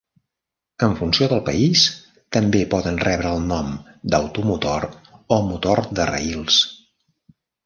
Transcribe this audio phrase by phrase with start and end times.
[0.85, 1.83] En funció del país,
[2.37, 3.69] també poden rebre el nom
[4.15, 4.89] d'automotor
[5.37, 6.59] o motor de raïls.